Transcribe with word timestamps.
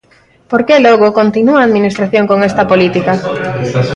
Por 0.51 0.61
que, 0.67 0.75
logo, 0.85 1.07
continúa 1.19 1.57
a 1.61 1.67
administración 1.69 2.25
con 2.31 2.39
esta 2.49 2.63
política? 2.71 3.13